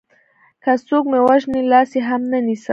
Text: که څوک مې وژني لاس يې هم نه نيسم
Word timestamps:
که 0.63 0.71
څوک 0.87 1.03
مې 1.11 1.19
وژني 1.27 1.61
لاس 1.71 1.89
يې 1.97 2.01
هم 2.09 2.21
نه 2.31 2.39
نيسم 2.45 2.69